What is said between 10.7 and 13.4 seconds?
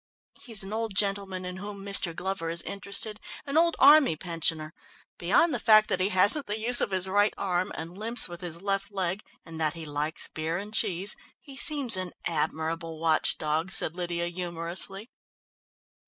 cheese, he seems an admirable watch